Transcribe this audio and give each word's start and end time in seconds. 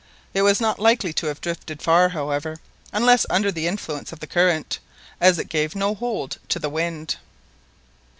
It 0.33 0.41
was 0.41 0.59
not 0.59 0.79
likely 0.79 1.13
to 1.13 1.27
have 1.27 1.41
drifted 1.41 1.79
far, 1.79 2.09
however, 2.09 2.57
unless 2.91 3.27
under 3.29 3.51
the 3.51 3.67
influence 3.67 4.11
of 4.11 4.19
the 4.19 4.25
current, 4.25 4.79
as 5.19 5.37
it 5.37 5.47
gave 5.47 5.75
no 5.75 5.93
hold 5.93 6.39
to 6.49 6.57
the 6.57 6.69
wind. 6.69 7.17